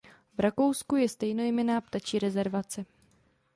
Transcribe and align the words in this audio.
V 0.37 0.39
Rakousku 0.39 0.95
je 0.95 1.09
stejnojmenná 1.09 1.81
ptačí 1.81 2.19
rezervace. 2.19 2.85